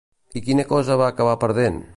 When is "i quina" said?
0.39-0.65